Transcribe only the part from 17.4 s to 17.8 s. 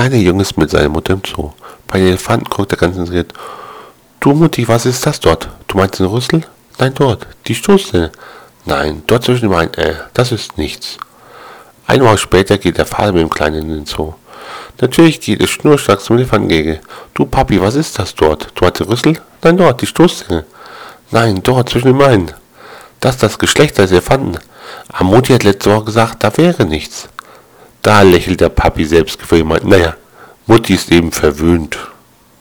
was